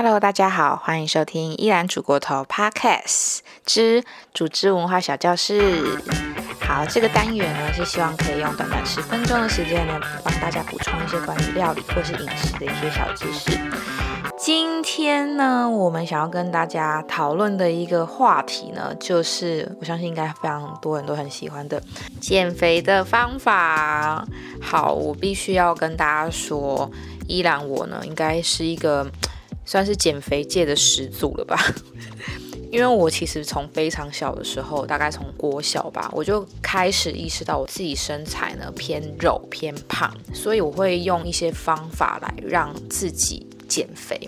[0.00, 5.98] Hello，大家好，欢迎收听依然煮国头 Podcast 之组织文化小教室。
[6.60, 13.58] 好，这个单元呢是希望可以用短短十分钟的时间呢，帮大家补充一些关于料理或是饮食的一些小知识。
[14.38, 21.82] 今天呢，我们想要跟大家讨论的一个话题呢，就是我相信应该非常多人都很喜欢的
[22.20, 24.24] 减肥的方法。
[24.62, 26.88] 好，我必须要跟大家说，
[27.26, 29.04] 依然我呢，应该是一个。
[29.68, 31.62] 算是减肥界的始祖了吧，
[32.72, 43.46] 因为我其实从非常小的时候，大概从国小吧，我就开始意识到我自己身材呢偏肉偏胖，所以我会用一些方法来让自己。
[43.68, 44.18] 减肥，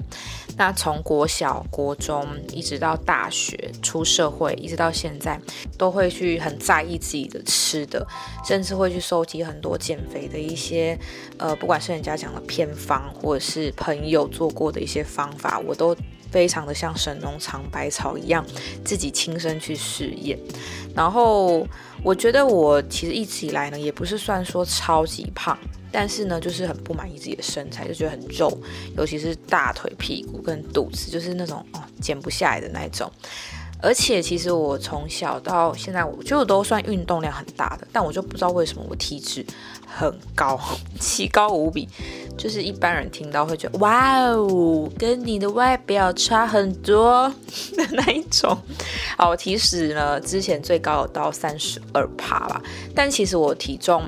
[0.61, 5.41] 那从国小、国中一直到大学、出社会，一直到现在，
[5.79, 8.07] 都会去很在意自己的吃的，
[8.45, 10.99] 甚至会去收集很多减肥的一些，
[11.39, 15.97] 呃，不管是人家讲的偏方，或者是朋友做过的一些方法，我都
[16.31, 18.45] 非常的像神农尝百草一样，
[18.85, 20.39] 自己亲身去试验。
[20.95, 21.67] 然后
[22.05, 25.59] 我觉得我其实一直以来呢，也不是算说超级胖。
[25.93, 28.57] 但是呢，就是很不满意自己的身材，就觉得很肉，
[28.97, 33.11] 尤其是大腿、屁股跟肚子，就是那种哦减不下来的那种。
[33.83, 39.43] 而且其实我从小到现在，我就都算运动量很大的，但我就不知道为什么我体脂
[39.87, 40.61] 很高，
[41.01, 41.89] 奇高无比，
[42.37, 47.27] 就是一般人听到会觉得哇哦，跟你的外表差很多
[47.75, 48.55] 的那一种。
[49.17, 52.63] 好，我体脂呢之前最高有到三十二趴吧，
[52.95, 54.03] 但其实我体重。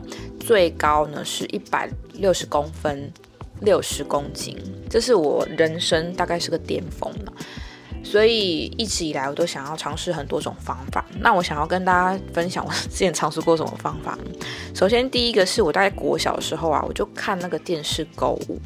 [0.45, 3.13] 最高呢是一百六十公分，
[3.61, 4.59] 六十公斤，
[4.91, 7.33] 这是我人生大概是个巅峰了。
[8.05, 11.05] 所以一直以来我都想要尝试很多种方法。
[11.21, 14.19] 那我想要跟大家分享我 之前尝试过什么方法？
[14.75, 18.61] 首先第一个是我大概国小的时候啊，我就看那个电视购物，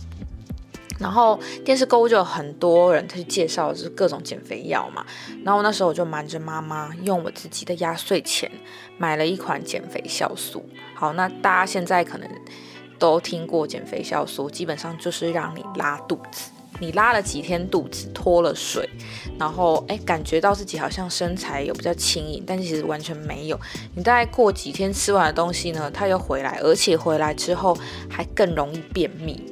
[0.98, 5.04] 然后电视购物就有很多人他去介绍就是各种减肥药嘛。
[5.44, 8.50] 然后那时候我就瞒着妈妈，用我自己的压岁钱
[8.98, 10.64] 买了一款减肥酵素。
[10.94, 12.28] 好，那大家现在可能
[12.98, 16.50] 都听过减肥酵素，基本上就是让你拉肚子。
[16.78, 18.86] 你拉了几天肚子，脱了水，
[19.38, 23.58] 然后哎，感觉到自己好像身材有比较轻盈，但其实完全没有。
[23.94, 27.74] 你大概过几天吃完的东西呢，它又回来，而且回来之后
[28.10, 29.42] 还更容易便秘。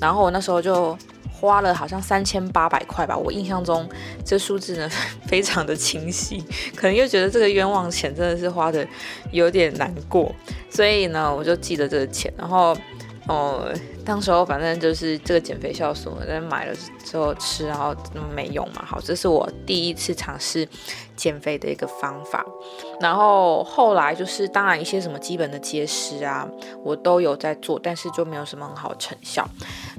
[0.00, 0.96] 然后我那时候就。
[1.38, 3.86] 花了好像三千八百块吧，我印象中
[4.24, 4.90] 这数字呢
[5.26, 6.42] 非常的清晰，
[6.74, 8.84] 可能又觉得这个冤枉钱真的是花的
[9.32, 10.34] 有点难过，
[10.70, 12.74] 所以呢我就记得这个钱，然后。
[13.28, 13.68] 哦，
[14.04, 16.72] 当时候反正就是这个减肥酵素，在买了
[17.04, 17.92] 之后吃，然后
[18.32, 18.84] 没用嘛。
[18.84, 20.68] 好，这是我第一次尝试
[21.16, 22.46] 减肥的一个方法。
[23.00, 26.48] 然后后来就是，当然一些什么基本的节食啊，
[26.84, 29.44] 我都有在做，但是就没有什么很好成效。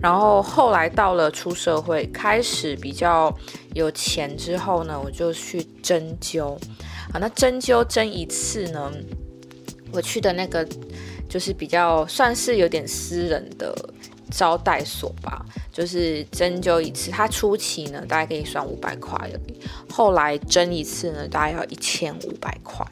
[0.02, 3.30] 然后后来到了出社会，开始比较
[3.74, 6.54] 有钱之后呢，我就去针灸。
[7.12, 8.90] 啊，那针灸针一次呢，
[9.92, 10.66] 我去的那个。
[11.30, 13.74] 就是比较算是有点私人的
[14.32, 19.18] 招待所吧，就是针灸一次，它初期呢大概可以算五百块，
[19.90, 22.86] 后来针一次呢大概要一千五百块，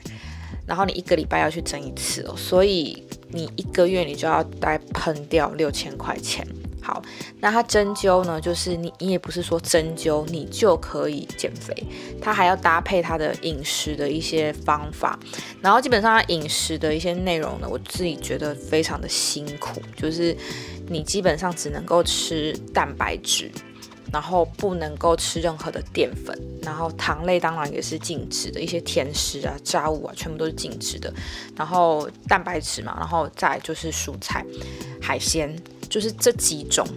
[0.66, 6.46] 然后你一个礼拜要去针一次哦，所以你一个月你就要大概喷掉六千块钱。
[6.86, 7.02] 好，
[7.40, 11.76] 那它针灸呢，就是你你也不是说针灸你就可以减肥，
[12.22, 15.18] 它还要搭配它的饮食的一些方法，
[15.62, 20.38] 然后基本上它饮食的一些内容呢，我自己觉得非常的辛苦，就是
[20.88, 23.50] 你基本上只能够吃蛋白质，
[24.14, 31.12] 然后不能够吃任何的淀粉，然后糖类当然也是禁止的，一些甜食啊、炸物啊，全部都是禁止的，
[31.56, 34.46] 然后蛋白质嘛，然后再就是蔬菜、
[35.02, 35.56] 海鲜。
[35.90, 36.88] 就是这几种，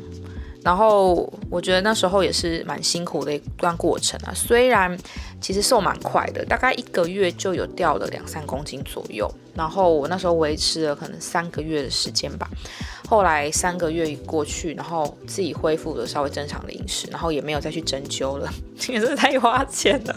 [0.63, 4.33] 然后我觉得那时候也是蛮辛苦的一段过程啊。
[4.35, 4.97] 虽然
[5.41, 9.31] 其实瘦蛮快的，大概一个月就有掉了两三公斤左右。
[9.55, 12.49] 然后我那时候维持了可能三个月的时间吧。
[13.09, 18.49] 后来三个月过去，然后自己恢复了稍微正常的饮食，然后也没有再去针灸了，
[18.87, 20.17] 因为真的太花钱了。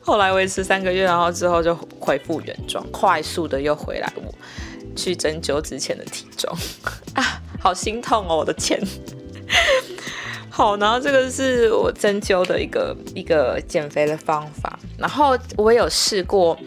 [0.00, 4.34] 后来维持三个月，然后之后就恢复原状，快速的又回来我
[4.96, 6.52] 去针灸之前的体重
[7.14, 7.40] 啊。
[7.60, 8.80] 好心痛哦，我的钱。
[10.48, 14.78] 好，然后这个是我针灸的一个一个减肥的方法。
[14.98, 16.58] 然后我有试过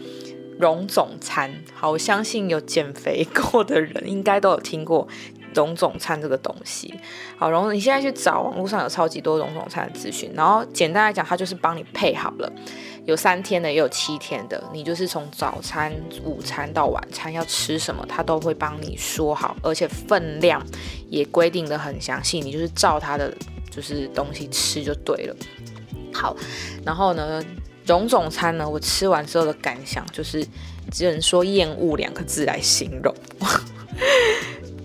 [0.58, 1.52] 溶肿餐。
[1.74, 5.06] 好，我相信有减肥过的人应该都有听过
[5.54, 6.94] 溶肿餐这个东西。
[7.36, 10.32] 好，溶，你现在去找网络上有超级多溶肿餐的资讯。
[10.34, 12.52] 然后简单来讲，它就是帮你配好了。
[13.06, 14.62] 有三天的，也有七天的。
[14.72, 15.92] 你就是从早餐、
[16.24, 20.64] 午餐到晚餐要吃什么，他都会帮你说好，而且分量
[21.10, 22.40] 也规定的很详细。
[22.40, 23.32] 你就是照他的
[23.70, 25.36] 就是东西吃就对了。
[26.12, 26.34] 好，
[26.84, 27.44] 然后呢，
[27.84, 30.46] 荣总餐呢，我吃完之后的感想就是，
[30.90, 33.14] 只能说厌恶两个字来形容。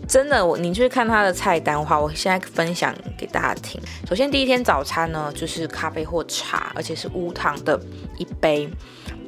[0.10, 3.80] 真的，我你去看他的菜单的话，我现在分享给大家听。
[4.08, 7.80] 首先第一天早餐呢，就是咖啡或茶，而且是无糖的
[8.18, 8.68] 一杯。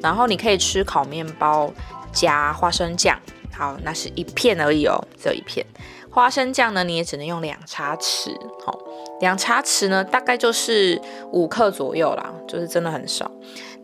[0.02, 1.72] 然后你可以吃烤面包
[2.12, 3.16] 加花生酱，
[3.54, 5.64] 好，那是一片而已哦，只有一片。
[6.10, 8.36] 花生酱呢，你也只能用两茶匙，
[8.66, 8.80] 好，
[9.20, 11.00] 两茶匙呢，大概就是
[11.32, 13.32] 五克左右啦，就是真的很少。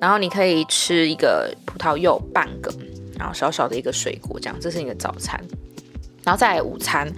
[0.02, 2.74] 然后你可以吃一个葡萄柚半个，
[3.20, 5.40] 然后小小的一个水果，这样，这是你的早餐。
[6.28, 7.10] 然后再来午餐，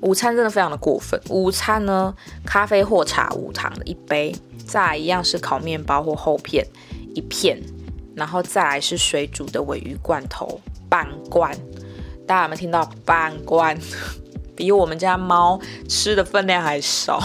[0.00, 1.20] 午餐真的非常的过分。
[1.28, 2.12] 午餐呢，
[2.44, 4.34] 咖啡或茶无糖的一杯，
[4.66, 6.66] 再来一样是烤面包或厚片
[7.14, 7.62] 一片，
[8.16, 11.56] 然后再来是水煮的尾鱼罐头半罐。
[12.26, 13.78] 大家有没有听到半罐？
[14.56, 17.22] 比我们家猫吃的分量还少。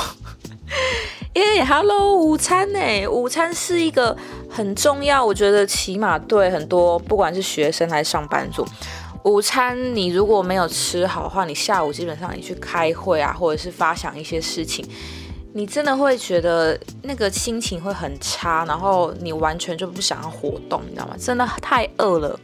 [1.34, 3.08] 耶，Hello，午餐呢？
[3.08, 4.16] 午餐是一个
[4.48, 8.64] 很重要，我觉得起码对很多不管是学生还是上班族。
[9.24, 14.86] 午餐你如果没有吃好的话，你下午基本上你去开会啊，或者是发想一些事情，
[15.54, 21.16] 你真的会觉得那个心情会很差，然后你完全就不想要活动，你知道吗？
[21.20, 22.40] 真的太饿了。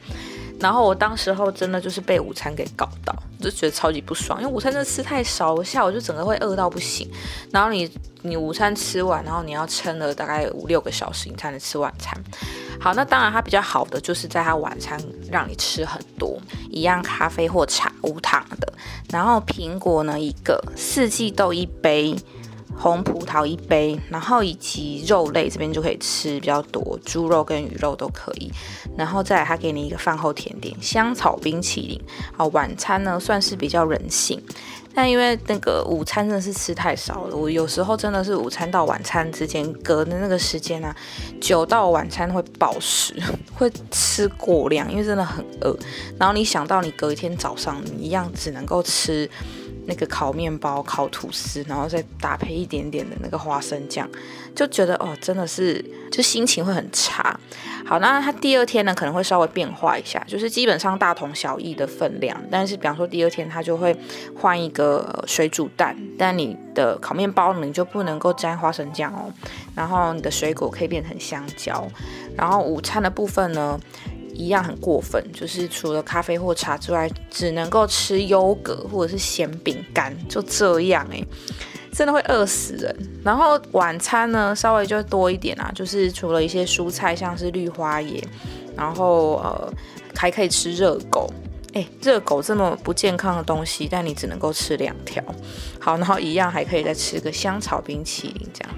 [0.59, 7.07] 然后我当时候真的就是被午餐给搞到，就觉得超级不爽，因为午餐真的吃太少，我下午就整个会饿到不行。
[7.51, 7.89] 然后你
[8.23, 12.19] 你午餐吃完，然后你要撑了大概五六个小时，你才能吃晚餐。
[12.79, 14.99] 好，那当然它比较好的就是在它晚餐
[15.31, 16.39] 让你吃很多，
[16.69, 18.73] 一样咖啡或茶无糖的，
[19.09, 22.15] 然后苹果呢一个，四季豆一杯。
[22.79, 28.51] 红葡萄一杯，然后以及肉类这边就可以吃比较多，猪肉跟鱼肉都可以。
[28.95, 31.99] 然后再来，他给你一个饭后甜点，香草冰淇淋。
[32.37, 34.39] 好，晚餐呢算是比较人性，
[34.97, 40.95] 但因为那个午餐真的是吃太少了，我有时候真的是午餐到晚餐之间隔的那个时间啊，
[41.39, 43.13] 久到晚餐会暴食，
[43.53, 45.77] 会吃过量，因为真的很饿。
[46.17, 49.29] 然后你想到你隔一天早上，你一样只能够吃。
[49.87, 54.07] 那个烤面包、烤吐司，然后再搭配一点点的那个花生酱，
[54.53, 57.39] 就觉得哦，真的是就心情会很差。
[57.85, 63.97] 好，那它第二天呢可能会稍微变化一下，就是基本上大同小异的分量，但是比方说第二天它就会
[64.35, 69.31] 换一个水煮蛋，但你的烤面包你就不能够沾花生酱哦，
[69.73, 71.87] 然后你的水果可以变成香蕉，
[72.35, 73.79] 然后午餐的部分呢。
[74.37, 81.21] 一样很过分，就是除了咖啡或茶之外，只能够吃优格或者是咸饼干，就这样哎，
[81.91, 82.95] 真的会饿死人。
[83.23, 88.23] 然后晚餐呢，稍微就多一点啊，就是除了一些蔬菜，像是绿花椰，
[88.75, 89.73] 然后呃
[90.15, 91.27] 还可以吃热狗，
[91.73, 95.23] 哎，热狗这么不健康的东西，但你只能够吃两条。
[95.79, 98.69] 好，然后一样还可以再吃个香草冰淇淋这样。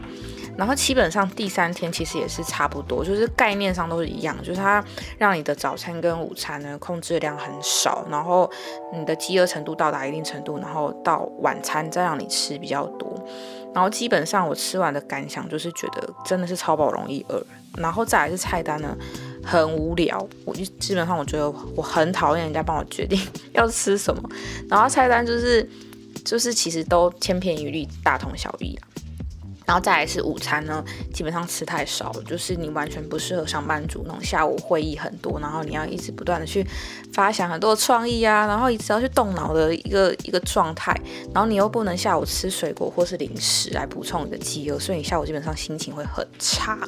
[0.60, 4.84] 然后基本上第三天其实也是差不多，就是概念上都是一样，就是它
[5.18, 8.52] 让你的早餐跟午餐呢控制量很少，然后
[8.94, 13.10] 你的饥饿程度到达一定程度，然后到晚餐再让你吃比较多。
[13.74, 17.42] 然后基本上我吃完的感想就是觉得真的是超饱容易饿。
[17.78, 18.98] 然后再来是菜单呢
[19.42, 23.18] 很无聊，我就基本上我觉得我很讨厌人家帮我决定
[23.54, 24.30] 要吃什么，
[24.68, 25.70] 然后菜单就是
[26.26, 28.89] 就是其实都千篇一律，大同小异啊。
[29.70, 30.84] 然后再来是午餐呢，
[31.14, 36.66] 基本上吃太少了，就是你完全不适合上班族那种下午会议很多，然后你要一直不断的去
[37.14, 41.00] 发想很多创意啊，然后一直要去动脑的一个一个状态，
[41.36, 46.80] 然后你又不能下午吃水果或是零食来补充你的饥饿，所以你下午基本上心情会很差。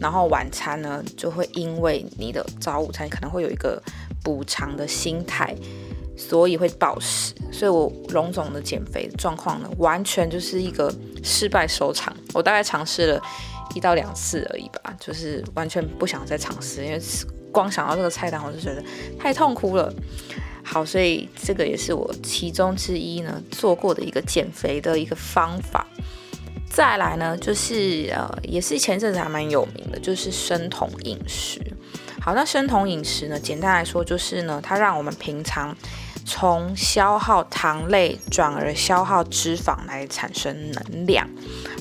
[0.00, 3.82] 然后晚餐呢，就会因为你的早午餐可能会有一个
[4.22, 5.52] 补偿的心态。
[6.16, 12.16] 所以会暴食，所以我龙总的减肥状况呢，完全就是一个失败收场。
[12.32, 13.22] 我大概尝试了
[13.74, 17.00] 一到两次而已吧，就是完全不想再尝试，因为
[17.50, 18.82] 光想到这个菜单，我就觉得
[19.18, 19.92] 太痛苦了。
[20.62, 25.86] 好，所以这个也是我其中之一呢做过的一个减肥的一个方法。
[26.70, 31.60] 再来呢，就是呃，也是前阵子还蛮有名的，就是生酮饮食。
[32.20, 35.76] 好，那生酮饮食呢，简单来说就是呢，它让我们平常。
[36.24, 41.28] 从消耗糖类转而消耗脂肪来产生能量。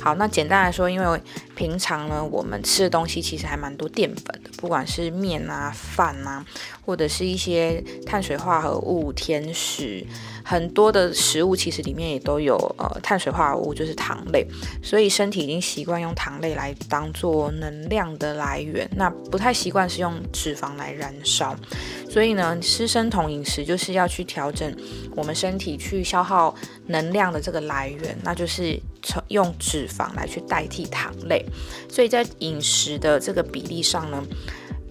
[0.01, 1.21] 好，那简单来说，因为
[1.55, 6.45] 平常呢，我们吃的东西其实还蛮多淀粉的，不管是面啊、饭啊，
[6.85, 10.05] 或者是一些碳水化合物、甜食，
[10.43, 14.45] 很多的食物其实里面也都有呃碳水化合物，就是糖类，
[14.83, 21.55] 所以身体已经习惯用糖类来当做能量的来源，那不太习惯是用脂肪来燃烧。
[22.09, 24.75] 所以呢，吃生酮饮食就是要去调整
[25.15, 26.55] 我们身体去消耗
[26.87, 28.79] 能量的这个来源，那就是
[29.27, 31.45] 用脂肪来去代替糖类。
[31.87, 34.23] 所以在饮食的这个比例上呢，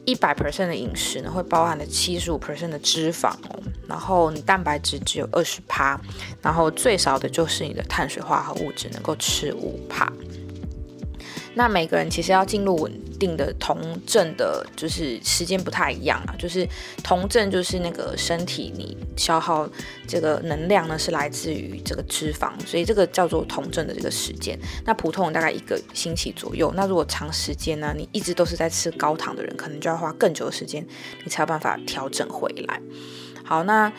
[0.05, 6.01] 一百 percent 的饮食呢会包含了七十五 percent 的脂肪哦，然后你蛋白质只有二十帕，
[6.41, 10.13] 然后最少的就是你的碳水化合物只能够吃五帕。
[11.55, 16.35] 那每个人其实要进入稳定的酮症的，就是时间不太一样啊。
[16.39, 16.67] 就是
[17.05, 19.69] 酮症就是那个身体你消耗
[20.07, 24.59] 这个能量呢，是来自于这个脂肪，所以这个叫做酮症的这个时间。
[24.85, 26.73] 那普通人大概一个星期左右。
[26.75, 30.87] 那如果长时间呢，你一直都是在吃高糖的人，可能就要花更久的时间，
[31.25, 32.81] 你才有办法调整回来。
[33.45, 33.93] 好，那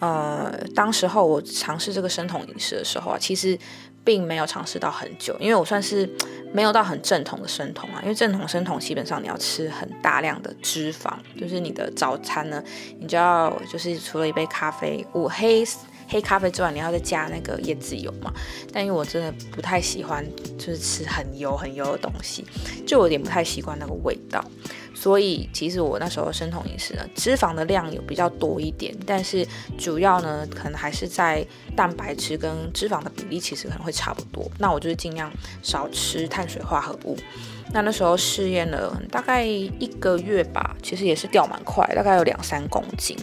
[0.00, 3.58] 呃，当时候我尝试这个生酮饮食的时候啊，其实。
[4.04, 6.08] 并没有尝试到很久，因为我算是
[6.50, 8.00] 没有到很正统的生酮啊。
[8.02, 12.64] 因为正统生酮基本上你要吃很大量的脂肪，就是你的早餐呢，
[12.98, 15.62] 你就要就是除了一杯咖啡，五黑
[16.06, 18.32] 黑咖啡之外，你要再加那个椰子油嘛。
[18.72, 20.24] 但因为我真的不太喜欢
[20.56, 22.46] 就是吃很油很油的东西，
[22.86, 24.42] 就有点不太习惯那个味道。
[25.00, 29.46] 所以其实我那时候生酮饮食呢，脂肪的量有比较多一点，但是
[29.78, 34.50] 主要呢，可能还是在蛋白质跟脂肪的比例其实可能会差不多。
[34.58, 35.30] 那我就是尽量
[35.62, 37.16] 少吃碳水化合物。
[37.72, 43.16] 那那时候试验了大概一个月吧，其实也是掉蛮快，大概有两三公斤。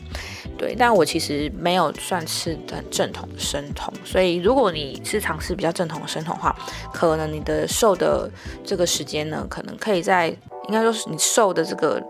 [0.58, 6.56] 对，但我其实没有算是很正统的生酮，所以如果你是尝试比较正统的生酮的话，
[6.94, 8.30] 可能你的瘦的
[8.64, 10.36] 这个时间呢，可能可以在。
[10.68, 12.04] 应该说是你瘦的这个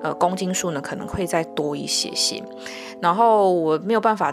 [0.00, 2.40] 呃公斤数呢，可能会再多一些些。
[3.02, 4.30] 然后我没有办法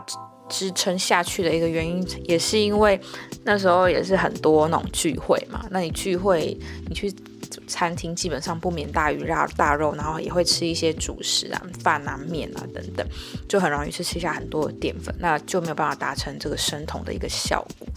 [0.48, 3.02] 支撑下去的一个原因，也是因为
[3.44, 5.66] 那时候也是很多那种聚会嘛。
[5.72, 6.56] 那你聚会，
[6.88, 7.12] 你去
[7.68, 13.08] 餐厅基本上不免大鱼大大肉，然后也会吃一些主食啊、饭啊、面啊等等，
[13.48, 17.88] 就很容易去吃下很多的淀粉，那就没有办法达成这个生酮的一个效果。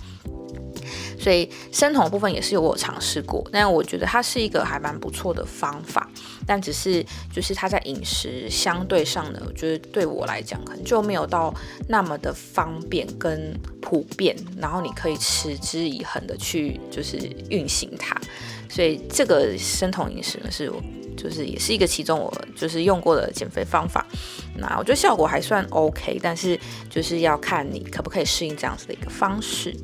[1.18, 6.08] 所以生酮部分也是有我尝试过，但我觉得它是一个还蛮不错的方法，
[6.46, 11.52] 但只是就是它在饮食相对上呢，我觉得对我来讲可能就没有到
[11.88, 17.18] 那么的方便跟普遍，然后你可以持之以恒的去就是
[17.50, 18.18] 运行它，
[18.68, 20.82] 所以这个生酮饮食呢是我。
[21.16, 24.06] 就是也是一个其中我就是用过的减肥方法，
[24.56, 26.58] 那我觉得效果还算 OK，但是
[26.90, 29.74] 就是要看你可不可以适应这样子的一个方式。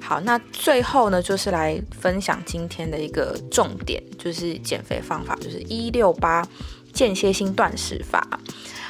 [0.00, 6.46] 好，那最后呢，就是来分享今天的一个重点，就是减肥方法，就是一六八
[6.92, 8.26] 间歇性断食法。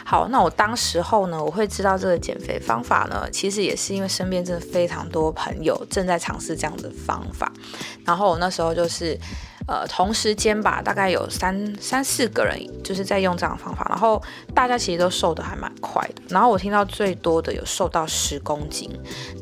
[0.04, 7.52] 好，那我当时候呢，我会知道这个减肥方法呢，其实也是因为身边真的非常多朋友正在尝试这样的方法，
[8.04, 9.18] 然后我那时候就是。
[9.68, 14.20] 呃，同时间吧，大概有三三四个人就是在用这样的方法，然后
[14.54, 16.22] 大家其实都瘦的还蛮快的。
[16.30, 18.90] 然后我听到最多的有瘦到十公斤，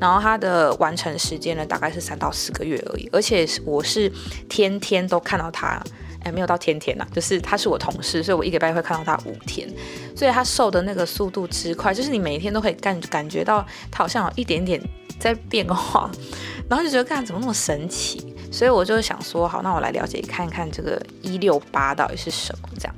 [0.00, 3.08] 然后他的完成时间呢大概是三到四个月而已。
[3.12, 4.10] 而且我是
[4.48, 5.80] 天天都看到他，
[6.24, 9.72] 哎，没有到天天呐，就是他是我同事，所以我一个礼拜会看到他五天，
[10.16, 14.82] 所以他瘦的那个速度之快，就是你每一天都可以感感觉到他好像有一点点
[15.20, 16.10] 在变化，
[16.68, 18.34] 然后就觉得干怎么那么神奇。
[18.56, 22.68] 所以我就想说，好，那我来了解看看这个一六八到底是什么。
[22.78, 22.94] 这样，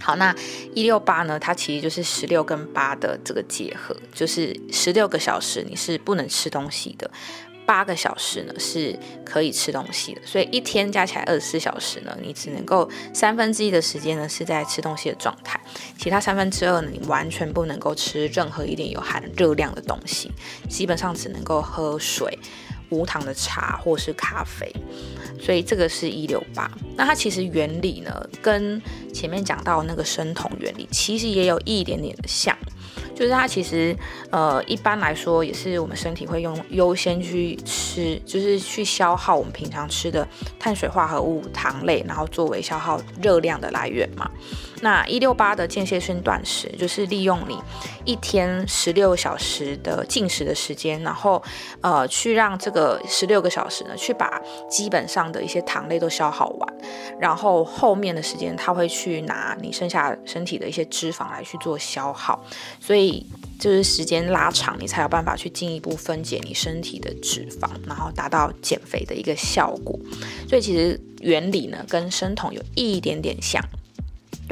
[0.00, 0.34] 好，那
[0.74, 7.08] 一六八呢，它其实就是十六跟八的这个结合，就是十六个小时你是不能吃东西的，
[7.64, 10.20] 八个小时呢是可以吃东西的。
[10.24, 15.60] 所以一天加起来二十四小时呢，你只能够三分之一的时间呢是在吃东西的状态，
[15.96, 20.32] 其他三分之二呢你完全不能够吃任何一点有含热量的东西，
[20.68, 22.36] 基本上只能够喝水。
[22.92, 24.70] 无糖的茶或是咖啡，
[25.40, 26.70] 所以这个是一六八。
[26.96, 28.80] 那它其实原理呢，跟
[29.12, 32.56] 前面讲到那个生酮原理其实也有一点点的像，
[33.14, 33.96] 就是它其实
[34.30, 44.30] 呃一般来说也是我们身体会用优先去吃，就是去消耗我们平常吃的碳水化合物、糖类，然后作为消耗热量的来源嘛。
[44.82, 47.56] 那一六八的间歇性断食，就是利用你
[48.04, 51.40] 一天十六小时的进食的时间，然后
[51.80, 56.74] 呃去让这个十六个小时呢，去把基本上的一些糖类都消耗完，
[57.20, 62.44] 然后后面的时间他会去拿你剩下身体的一些脂肪来去做消耗，
[62.80, 63.24] 所以
[63.60, 69.96] 就是时间拉长，你才有办法去进一步分解你身体的脂肪，然后达到减肥的一个效果。
[70.48, 73.62] 所以其实原理呢，跟生酮有一点点像。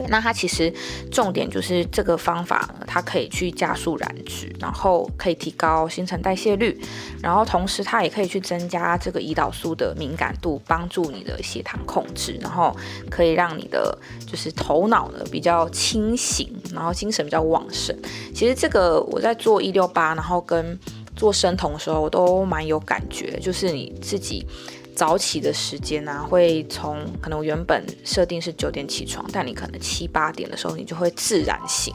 [0.09, 0.73] 那它其实
[1.11, 6.81] 重点就是这个方法，它可以去加速燃脂，然后可以提高新陈代谢率，
[7.23, 12.77] 然后同时它也可以去增加这个胰岛素的敏感度，帮助你的血糖控制，然后
[13.11, 17.97] 可以让你的就是头脑呢比较清醒，然后精神比较旺盛。
[18.35, 20.79] 其实这个我在做一六八，然后跟
[21.17, 24.47] 做生酮的时候，我都蛮有感觉，就是你自己。
[24.95, 31.95] 早起的时间呢，会从可能原本设定是九点起床，但你可能七八点的时候，你就会自然醒。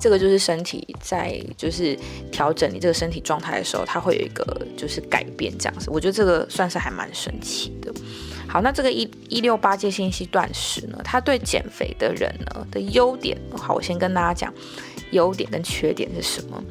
[0.00, 1.98] 这个就是身体在就是
[2.30, 4.44] 调整你这个身体状态的时候，它会有一个
[4.76, 5.88] 就是改变这样子。
[5.90, 7.90] 我觉得这个算是还蛮神奇的。
[8.46, 14.52] 好，那这个一一六八戒信息断食呢，它对减肥的人呢的优点，好，我先跟大家讲
[15.12, 16.62] 优点跟缺点是什么。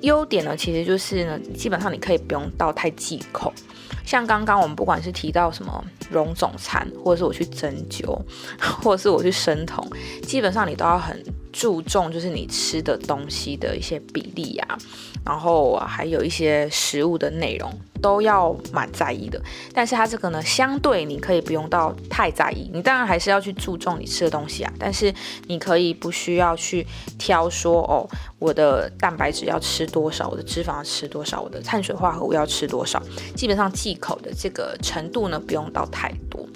[0.00, 3.52] 优点呢，其实就是呢，基本上你可以不用到太忌口。
[4.06, 8.18] 像刚刚我们不管是提到什么溶总餐，或者是我去针灸，
[8.82, 9.86] 或者是我去生酮，
[10.22, 11.22] 基本上你都要很。
[11.52, 14.76] 注重就是你吃的东西的一些比例啊，
[15.26, 19.38] 然后还有一些食物的内容都要蛮在意的。
[19.74, 22.70] 但是它这个呢，相对你可以不用到太在意。
[22.72, 25.12] 你当然还是要去注重你吃的东西啊，但是
[25.48, 26.86] 你可以不需要去
[27.18, 33.02] 挑说哦，我的蛋白质要吃多少，我的脂肪要吃多少，我的碳水化合物要吃多少。
[33.34, 36.46] 基本上忌口的这个程度呢，不用到太多。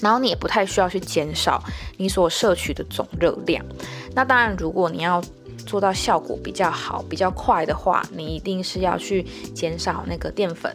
[0.00, 1.60] 然后你也不太需要去减少
[1.96, 3.64] 你所摄取的总热量。
[4.14, 5.20] 那当然，如果你要
[5.68, 9.22] 做到效果比较好、比较快的话，你一定是要去
[9.54, 10.74] 减少那个淀粉，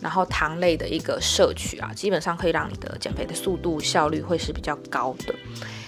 [0.00, 5.34] 然后糖类的一个摄取啊，基本上可以让你的减肥的速度效率会是比较高的。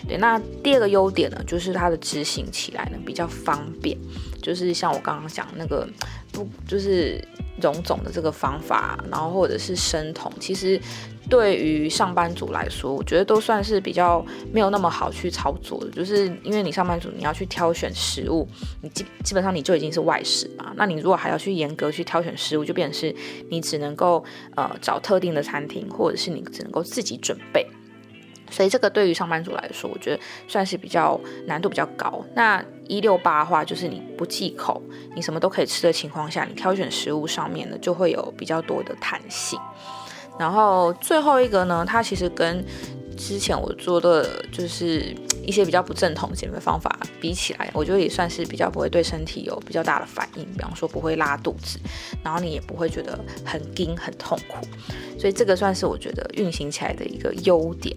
[0.07, 3.99] 对，那第二个优点呢，就是它的执行起来呢比较方便，
[4.41, 5.89] 就是像我刚刚讲那个
[6.31, 7.21] 不就是。
[7.73, 10.79] 种种的这个方法，然后或者是生酮，其实
[11.31, 15.91] 对于上班族来说，我觉得都算是比较没有那么好去操作的。
[15.91, 18.47] 就是因为你上班族你要去挑选食物，
[18.83, 20.73] 你基基本上你就已经是外食嘛。
[20.77, 23.15] 那你如果还要去严格去挑选食物，就变成是
[23.49, 24.23] 你只能够
[24.55, 27.67] 呃找特定的餐厅，或者是你只能够自己准备。
[28.51, 32.25] 所以这个对于上班族来说，我觉得算是比较难度比较高。
[32.35, 34.83] 那一六八的话，就是你不忌口，
[35.15, 39.59] 你什么都可以吃的情况下，你挑选食物上面呢就会有比较多的弹性。
[40.39, 42.65] 然后最后一个呢，它其实跟
[43.15, 50.45] 之前我做的就是 一些比较不正统减肥方法比起来，我觉得也算是比较不会对身体有比较大的反应。
[50.55, 51.79] 比方说不会拉肚子，
[52.23, 54.67] 然后你也不会觉得很惊很痛苦。
[55.19, 57.97] 所以这个算是我觉得运行起来的一个优点。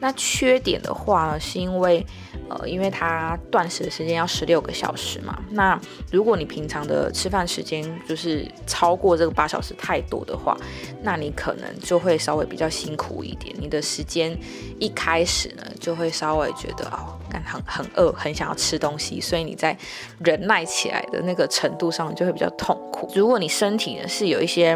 [0.00, 2.04] 那缺点的话呢，是因为，
[2.50, 5.38] 呃，因为它断食的时间要十六个小时嘛。
[5.52, 10.56] 那如果你平常的吃饭时间就是超过这个八小时太多的话，
[11.02, 13.54] 那你可能就会稍微比较辛苦一点。
[13.58, 14.36] 你的时间
[14.80, 19.76] 一开始呢，就会稍微觉得哦，感很很饿，很想要吃东西，所以你在
[20.18, 23.08] 忍耐起来的那个程度上就会比较痛苦。
[23.14, 24.70] 如果你身体呢是有一些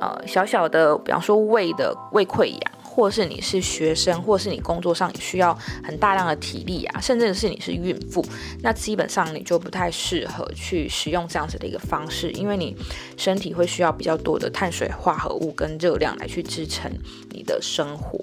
[0.00, 2.60] 呃小小的，比方说胃的胃溃疡。
[2.98, 8.26] 或是你是学生，或是你工作上也需要很大量的体力啊，甚至是你是孕妇，
[8.60, 12.76] 那基本上你就不太适合去使用这样子的一个方式，因为你
[13.16, 16.90] 身体会需要比较多的碳水化合物跟热量来去支撑
[17.30, 18.18] 你的生活。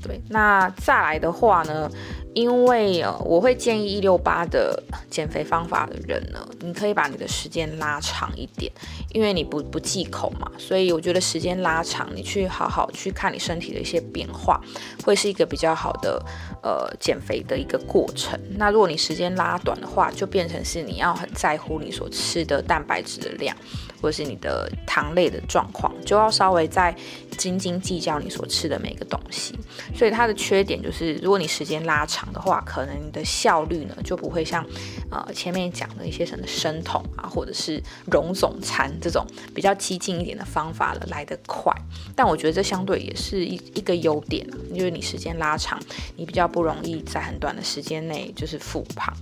[0.00, 1.90] 对，那再来的话呢？
[2.36, 8.70] 因为呃，我会建议一六八的减肥方法的人呢，你可以把你的时间拉长一点，
[9.14, 14.60] 因为你不不忌口嘛，所以我觉得时间拉长，你去好好去看你身体的一些变化，
[15.02, 16.22] 会是一个比较好的
[16.62, 18.38] 呃减肥的一个过程。
[18.58, 23.56] 那如果你时间拉短的话，就变成是你要很在乎你所吃的蛋白质的量，
[24.02, 26.94] 或是你的糖类的状况，就要稍微再
[27.38, 29.58] 斤斤计较你所吃的每个东西。
[29.94, 32.25] 所以它的缺点就是，如果你时间拉长。
[32.32, 34.64] 的话，可能你的效率呢就不会像，
[35.10, 41.72] 呃前面讲的一些什么生酮啊，或者是溶总餐这种比较激进一点的方法了来得快。
[42.14, 45.80] 但我觉得这相对也是一一个优点啊，因为你时间拉长，
[46.16, 49.14] 你比较不容易在很短的时间内就是复胖。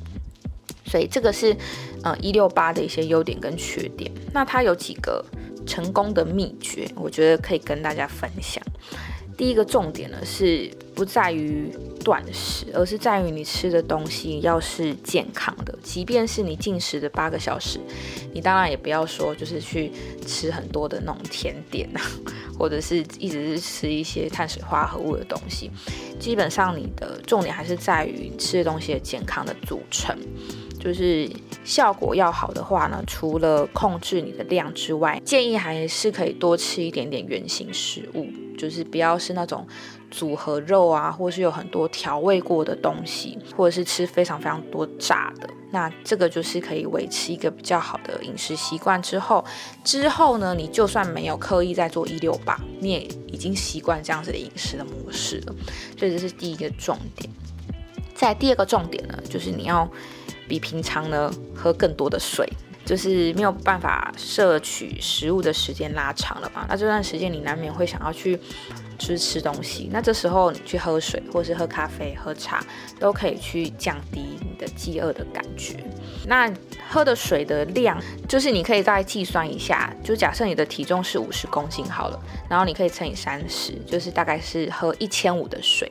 [0.86, 1.56] 所以这个是
[2.02, 4.12] 呃一六八的一些优点跟缺点。
[4.32, 5.24] 那它有几个
[5.66, 8.62] 成功的秘诀，我觉得可以跟大家分享。
[9.36, 11.70] 第一个重点呢是不在于
[12.04, 15.76] 断食，而是在于你吃的东西要是健康的。
[15.82, 17.80] 即便是你进食的八个小时，
[18.32, 19.90] 你当然也不要说就是去
[20.26, 22.00] 吃很多的那种甜点啊，
[22.58, 25.70] 或者是一直是吃一些碳水化合物的东西。
[26.20, 30.16] 基本上你的重点还是在于吃的东西的健康的组成。
[30.78, 31.28] 就是
[31.64, 38.28] 效果要好的话呢，除了控制你的量之外，建议还是可以多吃一点点原形食物。
[38.64, 39.66] 就是不要是那种
[40.10, 49.00] 组合肉啊，或是有很多调味过的东西，或者是吃非常非常多炸的，那这个就是可以维持一个比较好的饮食习惯。
[49.02, 49.44] 之后，
[49.84, 55.54] 之后呢，你就算没有刻意在做一六八，你也已经习惯这样子的饮食的模式了。
[55.98, 57.30] 所以这是第一个重点。
[58.14, 59.86] 在第二个重点呢，就是你要
[60.48, 62.50] 比平常呢喝更多的水。
[62.84, 66.66] 就是没有办法摄取食物的时间拉长了嘛？
[66.68, 68.38] 那这段时间你难免会想要去
[68.98, 72.64] 吃吃东西，那这时候你去喝水，或是喝咖啡、喝茶，
[73.00, 75.76] 都可以去降低你的饥饿的感觉。
[76.26, 76.52] 那
[76.88, 85.90] 喝的水的量，就是你可以再计算一下，就假设你的体重是五十公斤好了，然后你可以乘以三十，就是大概是喝一千五的水。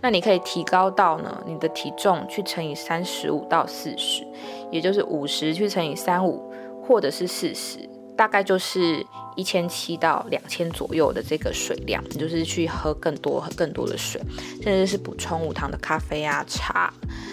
[0.00, 4.24] 那你可以提高到呢，你的体重去乘以三十五到四十。
[4.70, 6.42] 也就是五十去乘以三五，
[6.82, 7.78] 或者是四十，
[8.16, 9.04] 大概就是
[9.36, 14.20] 一千七到两千左右的这个水量，就是去喝更多、喝更多的水，
[14.62, 16.92] 甚至是补充无糖的咖啡啊、茶。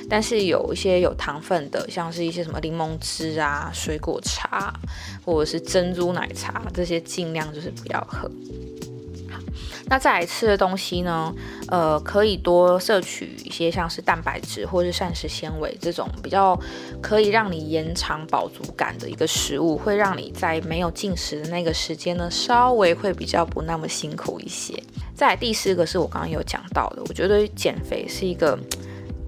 [0.09, 4.73] 但是有一些有糖分的，像是一些什么柠檬汁啊、水果茶，
[5.23, 8.29] 或者是珍珠奶茶，这些尽量就是不要喝。
[9.87, 11.33] 那再来吃的东西呢？
[11.67, 16.59] 呃，可以多摄取一些像是蛋白质或是膳食纤维这种比较
[17.01, 24.73] 可以让你延长饱足感的一个食物，会让你在没有进食的那个时间呢，稍微会比较不那么辛苦一些。
[25.15, 28.57] 再来第四个是我刚刚有讲到的，我觉得减肥是一个。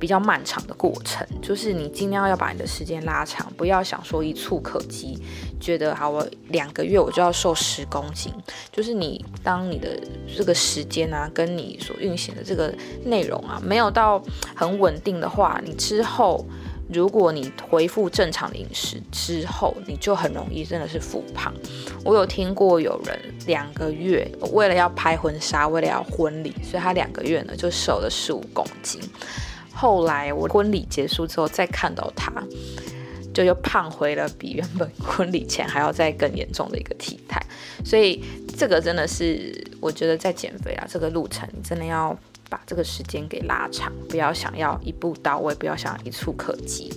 [0.04, 5.18] 比较漫长的过程，就是你尽量要把你的时间拉长，不要想说一触可及，
[5.62, 8.34] 觉得好我两个月我就要瘦十公斤。
[8.70, 9.98] 就是你当你的
[10.36, 14.22] 这个时间啊，跟你所运行的这个内容啊，没有到
[14.54, 16.46] 很稳定的话，你之后
[16.92, 21.54] 如果你恢复正常的饮食之后，你就很容易真的是复胖。
[22.04, 29.00] 我有听过有人两个月为了要拍婚纱，为了要婚礼，所以他两个月呢就瘦了十五公斤。
[29.74, 32.32] 后来我婚礼结束之后再看到他，
[33.34, 37.42] 就又胖回了比原本婚礼前还要再更严重的一个体态，
[37.84, 38.24] 所以
[38.56, 42.18] 这个真的是我觉得在减肥啊这个路程，真的要
[42.50, 46.94] 把这个时间给拉长，不要想要一步到位，不要想要一触可及。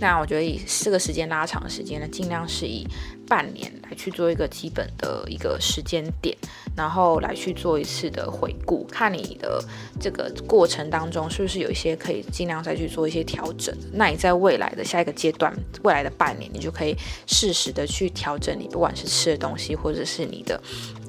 [0.00, 2.86] 那我觉得以这个时间拉长的时间呢，尽量是以
[3.26, 6.36] 半年来去做一个基本的一个时间点，
[6.76, 9.62] 然后来去做一次的回顾，看你的
[10.00, 13.74] 这个过程当中是不是有一些可以尽量再去做一些调整。
[13.92, 20.60] 那你在未来的下一个阶段，未来的半年，你就可以适时的去调整你不管是吃的东西，或者是你的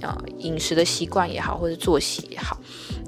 [0.01, 2.59] 呃饮食的习惯也好，或者作息也好，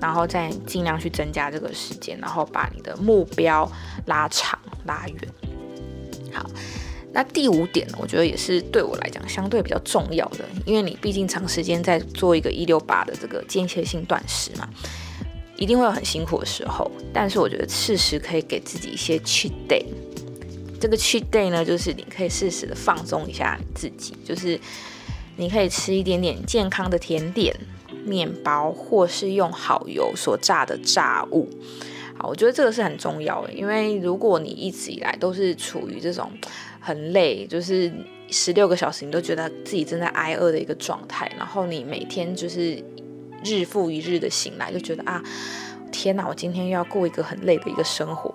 [0.01, 3.69] 然后再尽量去增加这个时间，然后把你的目标
[4.05, 5.17] 拉长拉远。
[6.33, 6.45] 好，
[7.13, 7.97] 那第五点呢？
[7.99, 14.69] 我觉得也是对我来讲相对比较重要的，因为你毕竟长时间在做一个一六八的这个间歇性断食嘛，
[15.55, 16.91] 一定会有很辛苦的时候。
[17.11, 19.83] 但是我觉得适时可以给自己一些 cheat day。
[20.79, 24.59] 这个 cheat day 呢，就是你可以适时的放松一下自己，就是
[25.37, 27.55] 你可以吃一点点健康的甜点、
[28.05, 31.49] 面包，或是用好油所炸的炸物。
[32.19, 36.31] 好，我觉得这个是很重要的，因为如果你一直以来都是处于这种
[36.87, 37.91] 很累，就是
[38.29, 42.81] 十六个小时你都觉得自己正在挨饿的一个状态，然后你每天就是
[43.43, 45.21] 日复一日的醒来，就觉得啊，
[45.91, 48.33] 天哪，我今天又要过一个很累的一个生活。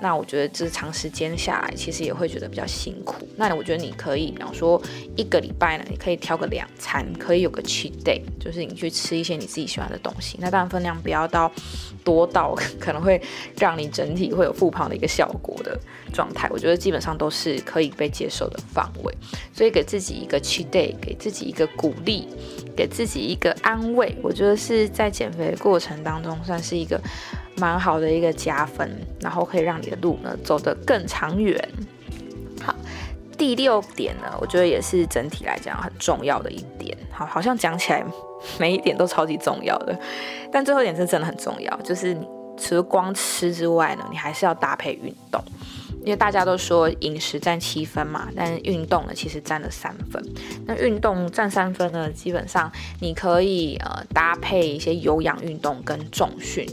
[0.00, 3.26] 那我觉得这长时间下来，其实也会觉得比较辛苦。
[3.36, 4.80] 那我觉得你可以，比方说
[5.16, 10.36] 一个礼拜呢，你可以挑个两餐，可以有个 cheat day，就是你去吃一些你自己喜欢的东西。
[10.40, 11.50] 那当然分量不要到
[12.04, 13.20] 多到 可能会
[13.58, 15.78] 让你整体会有复胖的一个效果的
[16.12, 16.46] 状态。
[16.52, 19.14] 我觉得基本上都是可以被接受的范围。
[19.54, 22.28] 所以给自己一个 cheat day，给自己一个鼓励，
[22.76, 27.00] 给自己一个安慰，我觉得是在减肥的过程当中算是一个。
[27.56, 28.90] 蛮好的一个加分，
[29.20, 31.58] 然后可以让你的路呢走得更长远。
[32.62, 32.74] 好，
[33.38, 36.96] 第六点呢，我觉得也是整体来讲很重要的一点。
[37.10, 38.04] 好，好像讲起来
[38.58, 39.98] 每一点都超级重要的，
[40.52, 42.16] 但最后一点是真的很重要，就是
[42.58, 45.42] 除了光吃之外呢，你还是要搭配运动。
[46.06, 50.24] 因为大家都说饮食占七分嘛，但运动呢其实占了三分。
[50.64, 56.64] 那运动占三分呢，基本上你可以呃搭配一些有氧运动跟重训。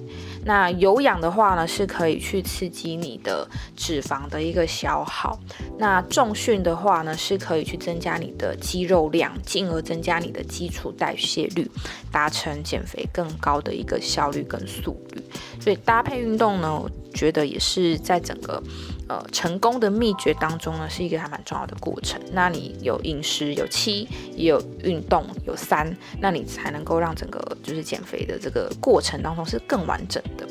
[0.45, 5.39] 那有氧的话呢，是可以去刺激你的脂肪的一个消耗；
[5.79, 11.67] 那重训的话呢，是可以去增加你的肌肉量，进而增加你的基础代谢率，
[12.11, 15.23] 达成减肥更高的一个效率跟速率。
[15.59, 18.61] 所以搭配运动呢，我觉得也是在整个
[19.07, 22.19] 呃成功的秘诀当中呢，是一个还蛮重要的过程。
[22.31, 30.47] 那你有饮食，有七，也有运动，有三，那你才能够让整个就是减肥的这个过程当中是更完整的。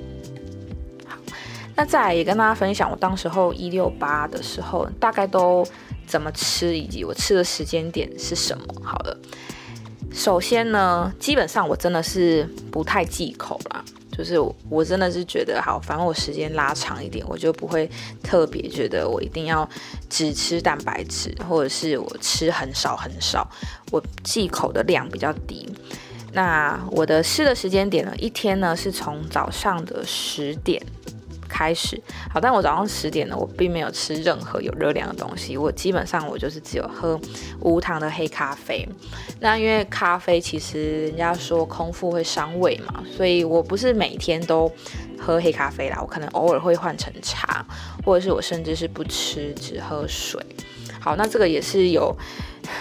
[1.07, 1.17] 好，
[1.75, 5.67] 那再来也跟大家分享，我当时候一六八的时候，大概都
[6.07, 8.65] 怎么吃，以及我吃的时间点是什么。
[8.85, 9.19] 好了。
[10.15, 13.83] 首先呢，基本上我真的是不太忌口啦，
[14.16, 17.90] 就是我真的是觉得好，反正我时间拉长一点，我就不会
[18.22, 19.68] 特别觉得我一定要
[20.11, 23.48] 只吃蛋白质，或者是我吃很少很少，
[23.90, 25.66] 我忌口的量比较低。
[26.35, 30.83] 那我的吃的时间点呢，一天呢是从早上的十点。
[31.53, 32.01] 开始
[32.33, 35.59] 好，但我早上十点呢，我并没有吃任何有热量的东西。
[35.59, 37.21] 我基本上我就是只有喝
[37.61, 38.88] 无糖的黑咖啡。
[39.38, 44.73] 那因为咖啡其实人家说空腹会伤胃嘛，所以我不是每天都
[45.19, 45.99] 喝黑咖啡啦。
[46.01, 47.65] 我可能偶尔会换成茶，
[48.05, 50.41] 或者是我甚至是不吃，只喝水。
[50.99, 52.17] 好，那这个也是有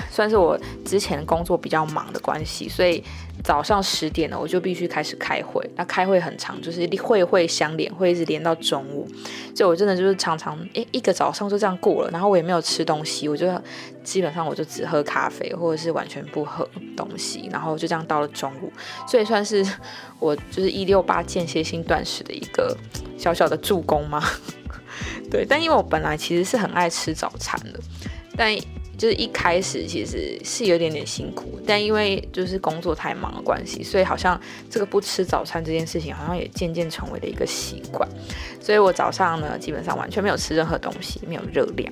[0.10, 3.04] 算是我之前工作比较忙的关系，所以。
[3.44, 5.68] 早上十点了，我就必须开始开会。
[5.76, 9.08] 那开会很长，就是会会相连，会一直连到中午。
[9.56, 12.12] 所以我真的就是常常，诶，一个早上就这样过了。
[12.12, 13.52] 然后我也没有吃东西，我就
[14.04, 17.50] 基本上我就只喝咖啡，或者是完全不喝东西。
[17.52, 18.72] 然后就这样到了中午，
[19.08, 19.66] 所以算是
[20.20, 22.78] 我就是一六八间歇性断食的一个
[23.18, 24.22] 小小的助攻吗？
[25.32, 27.80] 对，但因为我本来其实是很爱吃早餐的，
[28.38, 28.56] 但。
[29.02, 38.08] 就是一开始其实是有点点辛苦，但因为就是工作太忙的关系，所以好像这个不吃早餐这件事情好像也渐渐成为了一个习惯。
[38.62, 41.92] 所以我早上呢基本上完全没有吃任何东西，没有热量。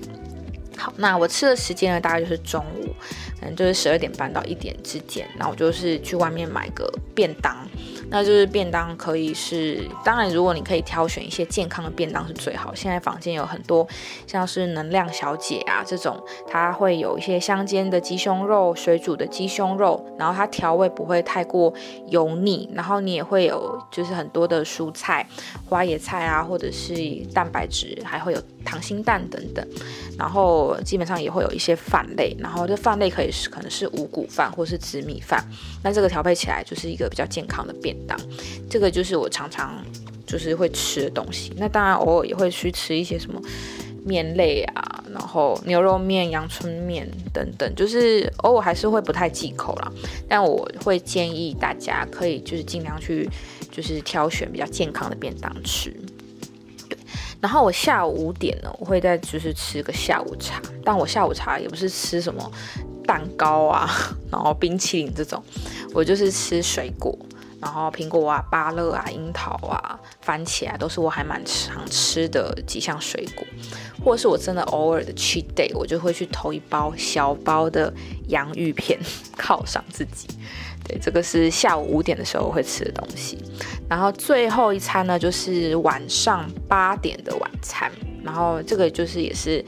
[0.77, 2.93] 好，那我吃的时间呢大概就是中午，
[3.39, 5.27] 可能就是十二点半到一点之间。
[5.35, 7.67] 那我就是去外面买个便当。
[8.09, 12.73] 那就是便当可以是，当然如果你可以挑选一些健康的便当是最好。
[12.73, 13.87] 现在坊间有很多
[14.25, 21.73] 像是能量小姐啊这种，它会有一些香煎的鸡胸肉、水煮的鸡胸肉，然后它调味不会太过
[22.07, 25.27] 油腻，然后你也会有就是很多的蔬菜、
[25.67, 26.95] 花椰菜啊，或者是
[27.33, 29.67] 蛋白质，还会有溏心蛋等等，
[30.17, 35.43] 然后基本上也会有一些饭类，然后这饭类可以是可能是五谷饭或是紫米饭，
[35.83, 37.95] 那这个调配起来就是一个比较健康的便。
[38.05, 38.17] 当，
[38.69, 39.83] 这个就是我常常
[40.27, 41.51] 就是会吃的东西。
[41.57, 43.41] 那当然偶尔也会去吃一些什么
[44.05, 49.91] 面类啊，然后牛肉面、阳春面等等，就是偶尔还是会不太忌口啦。
[50.27, 53.29] 但我会建议大家可以就是尽量去
[53.71, 55.93] 就是挑选比较健康的便当吃。
[57.41, 62.51] 然后我下午五点呢，我会再就是吃个下午茶，但我下午茶也不是吃什么
[63.05, 63.89] 蛋糕啊，
[64.31, 65.41] 然后冰淇淋这种，
[65.93, 67.17] 我就是吃水果。
[67.61, 73.45] 然后苹果啊、芭乐啊、樱桃啊、番茄啊，都是我还蛮常吃的几项水果，
[74.01, 77.93] 或者是我真的偶尔的 cheat day，我就会去偷一包小包的
[78.29, 78.97] 洋芋片
[79.37, 80.29] 犒赏自己。
[80.89, 83.37] 对，这个是下午五点的时候会吃的东西。
[83.87, 87.89] 然后最后一餐呢，就是晚上八点的晚餐。
[88.23, 89.63] 然后这个就是也是。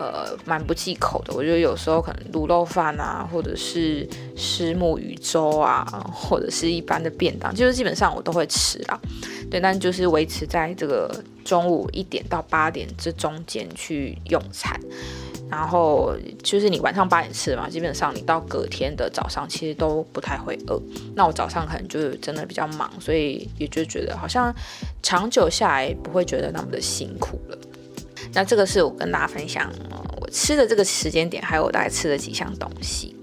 [0.00, 1.34] 呃，蛮不忌口的。
[1.34, 9.00] 我觉得有时候可能卤肉饭啊，或者是虱目鱼粥啊，或者是一般的便当，就是基本上我都会吃啦。
[9.50, 11.12] 对，但就是维持在这个
[11.44, 14.78] 中午一点到八点这中间去用餐。
[15.50, 20.78] 然后就是你晚上八点吃嘛，基本上你到隔天的早上其实都不太会饿。
[21.14, 24.54] 那我早上可能就是真的比较忙，所以也就觉得好像
[25.02, 27.58] 长久下来不会觉得那么的辛苦了。
[28.34, 29.72] 那这个是我跟大家分享
[30.20, 33.16] 我吃的这个时间点，还有我大概吃了几项东西。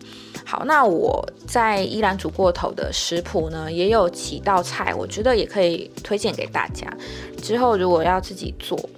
[0.43, 6.91] 好，那我在依然煮过头的食谱呢，也有几道菜，我觉得也可以推荐给大家。
[7.41, 8.89] 之后如果要自己做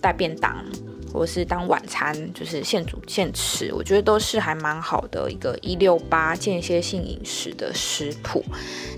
[0.00, 0.64] 带便当。
[1.12, 8.44] 或是当晚餐，就是现煮现吃，我觉得都是还蛮好的一个一六八间歇性饮食的食谱。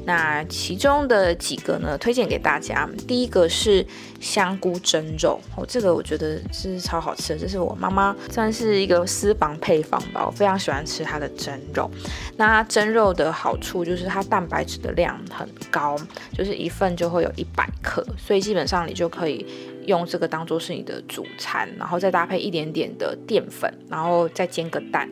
[0.05, 2.89] 那其中的几个呢，推荐给大家。
[3.07, 3.87] 第一个是
[4.21, 11.91] 香菇蒸肉，哦，这个我觉得是超好吃的，这是我妈妈算是一个私房配方吧，我非常喜欢吃它的蒸肉。
[12.37, 15.97] 那蒸肉的好处就是它蛋白质的量很高，
[16.37, 19.47] 就是一份就会有一百克，所以基本上你就可以。
[19.87, 25.09] 用这个当做是你的主餐，然后再搭配一点点的淀粉，然后再煎个蛋，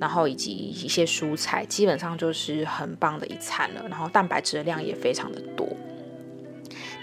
[0.00, 3.82] 然后以及一些蔬菜，基本上就是很棒的一餐了。
[3.88, 5.68] 然后蛋白质的量也非常的多。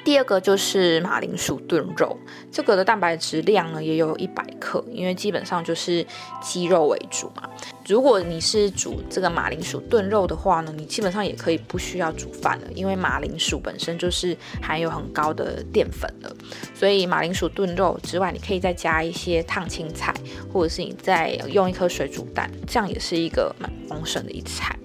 [0.04, 2.15] 第二个就是马铃薯炖肉，
[2.51, 6.06] 这个的蛋白质量呢也有一百克，因为基本上就是
[6.41, 7.49] 鸡肉为主嘛。
[7.88, 16.36] 如果你是煮这个马铃薯炖肉的话呢，你基本上也可以不需要煮饭了，因为马铃薯本身就是含有很高的淀粉的。
[16.74, 20.12] 所以马铃薯炖肉之外，你可以再加一些烫青菜，
[20.52, 24.76] 或者是你再用一颗水煮蛋，这样也是一个蛮丰盛的一菜。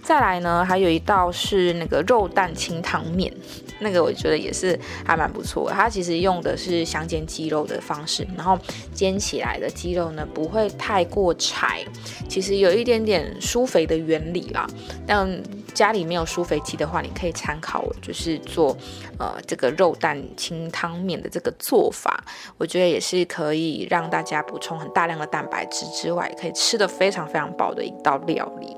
[0.00, 3.34] 再来呢，还有一道是那个肉蛋清汤面，
[3.80, 5.70] 那个我觉得也是还蛮不错。
[5.70, 8.58] 它其实用的是香煎鸡肉的方式，然后
[8.92, 11.84] 煎起来的鸡肉呢不会太过柴，
[12.28, 14.66] 其实有一点点疏肥的原理啦。
[15.06, 15.42] 但
[15.74, 18.76] 家里没有疏肥机的话，你可以参考我就是做
[19.18, 22.24] 呃这个肉蛋清汤面的这个做法，
[22.56, 28.76] 我觉得也是可以让大家补充很大量的蛋白质之外，可以吃的非常非常饱的一道料理。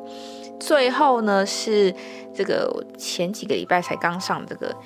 [0.60, 1.92] 最后呢，是
[2.34, 4.76] 这个前几个礼拜才刚上这个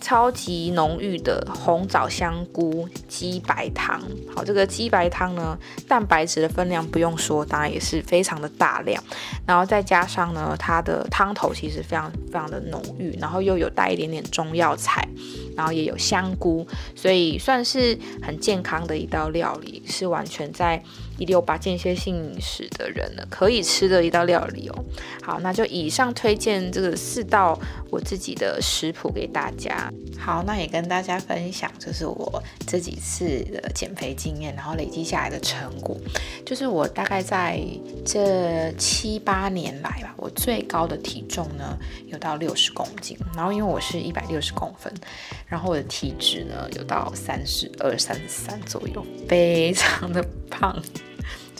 [0.00, 4.00] 超级浓郁的红枣香菇鸡白汤。
[4.34, 5.56] 好，这个鸡白汤呢，
[5.88, 9.02] 蛋白质的分量不用说，当然也是非常的大量。
[9.46, 15.08] 然后再加上呢，它的汤头其实非常非常的浓郁，然后又有带一点点中药材，
[15.56, 20.82] 然后也有香菇，所以算是很健康的一道料理，是完全在。
[21.18, 24.84] 一六八间歇性饮食的人呢，可以吃的一道料理哦。
[25.22, 27.58] 好，那就以上推荐这个四道
[27.90, 29.92] 我自己的食谱给大家。
[30.18, 35.96] 好，那也跟大家分享，就是我这几次的减肥经验，然后累积下来的成果。
[36.46, 37.60] 就是我大概在
[38.04, 41.76] 这七八年来吧，我最高的体重呢
[42.06, 43.16] 有到六十公斤。
[43.34, 44.92] 然后因为我是一百六十公分，
[45.46, 50.80] 然后我的体脂呢有到三十二、三十三左右，非常的胖。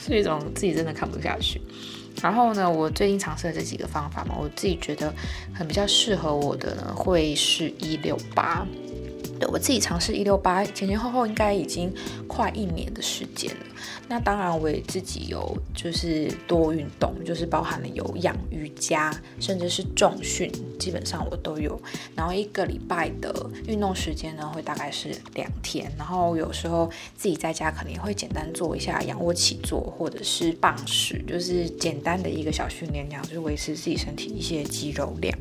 [0.08, 1.60] 是一种自己真的看不下去。
[2.20, 5.14] 然后呢，我最近尝试了这几个方法嘛，我自己觉得
[5.54, 8.66] 很比较适合我的呢，会是一六八。
[9.46, 11.92] 我自己尝试一六八前前后后应该已经
[12.26, 13.66] 快一年的时间了。
[14.08, 21.80] 那当然我也自己有就是多运动，就是包含了有氧瑜伽，甚至是重训，基本上我都有。
[22.16, 25.92] 然后一个礼拜的运动时间呢，会大概是两天。
[25.98, 35.38] 然后有时候自己在家可能会简单做一下仰卧起坐，或者是棒式，就是简单的一个小训练，这样就维持自己身体一些肌肉量。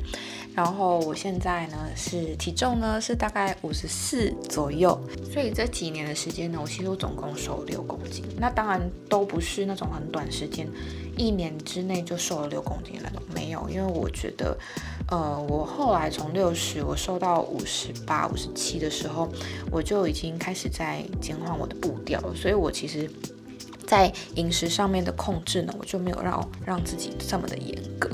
[0.58, 5.00] 然后我现在呢是体重呢是大概五十四左右，
[5.32, 8.26] 所以这几年的时间呢，我其实总共瘦了六公斤。
[8.39, 10.67] 那当然都不是那种很短时间，
[11.15, 14.58] 一年之内就瘦了六公斤那种没有，因为我觉得，
[15.12, 19.30] 呃，我后来从六十我瘦到五十八、五十七的时候，
[19.72, 23.08] 我就已经开始在减缓我的步调，所以我其实。
[23.88, 28.12] 在饮食上面的控制呢，我就没有让让自己这么的严格。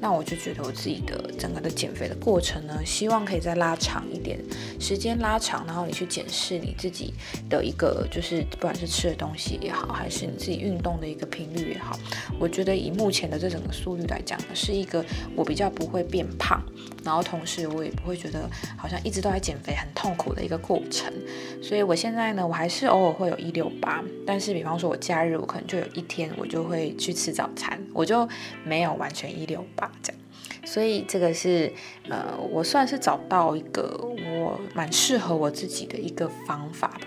[0.00, 4.38] 那我就觉得我自己的整个的减肥的过程呢，希望可以再拉长一点
[4.78, 7.12] 时间，拉长，然后你去检视你自己
[7.50, 11.98] 的一个，就是不管是吃的东西也好，还是你自己运动的一个频率也好，
[12.38, 16.62] 我觉得以目前的这整个速率来讲呢，是一个我比较不会变胖，
[17.02, 21.10] 然后同时我也不会觉得好像一直都在减肥很痛苦的一个过程。
[21.62, 24.96] 所以我现在呢，我还是偶尔会有一六八，但是比方说我。
[25.06, 28.28] 假日我可能就有一天我就会去吃早餐，我就
[28.64, 30.20] 没有完全一六八这样，
[30.64, 31.72] 所以这个是
[32.08, 33.96] 呃，我算是找到一个
[34.42, 37.00] 我蛮适合我自己的一个方法吧。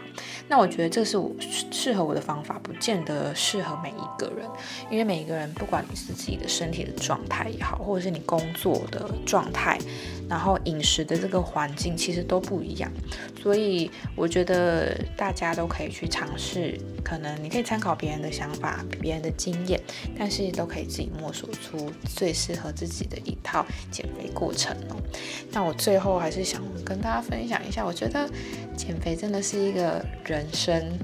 [0.47, 4.47] 那我觉得这是我适合我的方法，不见得适合每一个人，
[4.89, 9.77] 因为每一个人不管你是自己的身体的状态也好，或者是你工作的状态。
[10.29, 12.91] 然后饮食的这个环境其实都不一样，
[13.41, 19.81] 所以我觉得大家都可以去尝试，可能你可以参考别人的想法、别人的经验，
[20.17, 24.95] 但是都可以自己摸索出最适合自己的一套减肥过程哦。
[25.51, 28.29] 那我最后还是想跟大家分享一下，我觉得
[28.77, 30.97] 减肥真的是一个人生。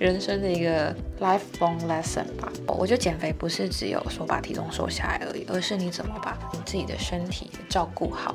[0.00, 2.50] 人生的一个 lifelong lesson 吧。
[2.66, 8.34] 我觉得减肥不是只有说把体重瘦下来而已，而是你怎么把你自己的身体照顾好，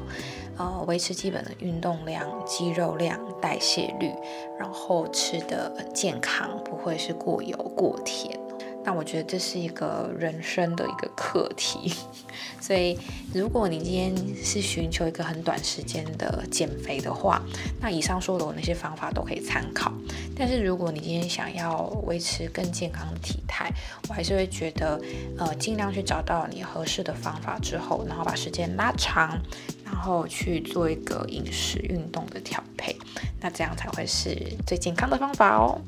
[0.57, 4.11] 呃，维持基本的运动量、肌肉量、代谢率，
[4.59, 8.39] 然后吃的健康，不会是过油过甜。
[8.85, 11.91] 那我觉得这是一个人生的一个课题，
[12.61, 12.97] 所以
[13.33, 17.41] 如果你今天是寻求一个很短时间的减肥的话，
[17.81, 19.91] 那以上说的我那些方法都可以参考。
[20.37, 23.71] 但是如果你今天想要维持更健康的体态，
[24.07, 25.01] 我还是会觉得，
[25.37, 29.39] 呃，尽量去找到你合适的方法之后，然后把时间拉长，
[29.83, 32.95] 然后去做一个饮食运动的调配，
[33.41, 35.81] 那这样才会是最健康的方法哦。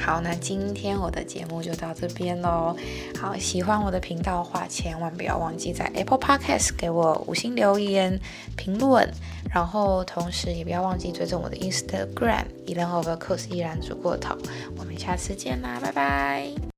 [0.00, 2.76] 好，那今天我的节目就到这边喽。
[3.20, 8.18] 好，喜欢我的频道的话，千万不要忘记在 Apple Podcast 给我五星留言
[8.56, 9.08] 评论。
[9.52, 14.34] 然后同时也不要忘记追踪我的 Instagram，一兰 over course 依然煮过头。
[14.78, 16.71] 我们下次见啦，拜拜。